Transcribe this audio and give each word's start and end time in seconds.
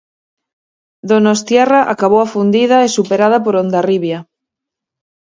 Donostiarra 1.09 1.81
acabou 1.93 2.21
afundida 2.23 2.77
e 2.85 2.87
superada 2.97 3.37
por 3.45 3.53
Hondarribia. 3.57 4.19